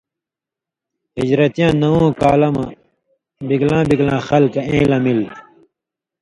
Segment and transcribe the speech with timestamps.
[1.19, 2.65] ہِجرتِیاں نوؤں کالہ مہ
[3.47, 5.19] بِگلاں بِگلاں خلکہ اېں لمِل۔